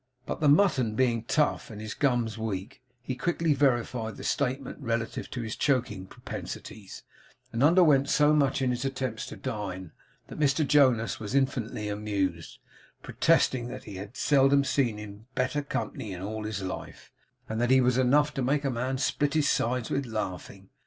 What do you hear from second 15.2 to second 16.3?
better company in